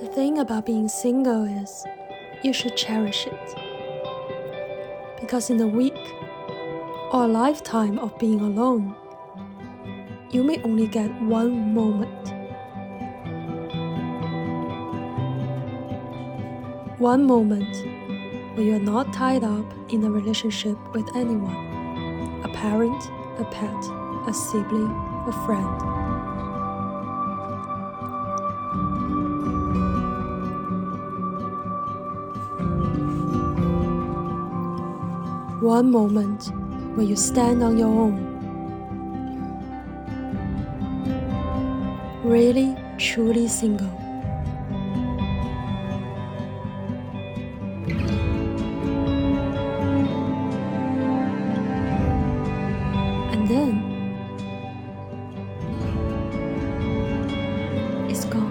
The 0.00 0.06
thing 0.06 0.38
about 0.38 0.64
being 0.64 0.86
single 0.86 1.42
is 1.42 1.84
you 2.44 2.52
should 2.52 2.76
cherish 2.76 3.26
it. 3.26 3.54
Because 5.20 5.50
in 5.50 5.60
a 5.60 5.66
week 5.66 5.98
or 7.12 7.24
a 7.24 7.26
lifetime 7.26 7.98
of 7.98 8.16
being 8.16 8.40
alone, 8.40 8.94
you 10.30 10.44
may 10.44 10.62
only 10.62 10.86
get 10.86 11.10
one 11.20 11.74
moment. 11.74 12.32
One 17.00 17.26
moment 17.26 17.74
where 18.54 18.66
you 18.66 18.76
are 18.76 18.90
not 18.94 19.12
tied 19.12 19.42
up 19.42 19.66
in 19.88 20.04
a 20.04 20.10
relationship 20.10 20.78
with 20.94 21.08
anyone 21.16 21.66
a 22.44 22.48
parent, 22.50 23.02
a 23.40 23.44
pet, 23.50 23.82
a 24.28 24.32
sibling, 24.32 24.92
a 25.26 25.32
friend. 25.44 25.97
one 35.60 35.90
moment 35.90 36.52
where 36.96 37.04
you 37.04 37.16
stand 37.16 37.64
on 37.64 37.76
your 37.76 37.88
own. 37.88 38.24
Really, 42.22 42.76
truly 42.96 43.48
single. 43.48 43.88
And 53.32 53.48
then 53.48 53.82
it's 58.08 58.24
gone. 58.26 58.47